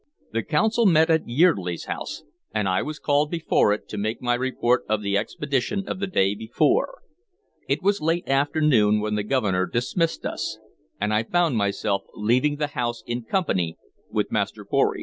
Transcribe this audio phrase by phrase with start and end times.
[0.31, 2.23] The Council met at Yeardley's house,
[2.55, 6.07] and I was called before it to make my report of the expedition of the
[6.07, 7.03] day before.
[7.69, 10.57] It was late afternoon when the Governor dismissed us,
[10.99, 13.77] and I found myself leaving the house in company
[14.09, 14.99] with Master Pory.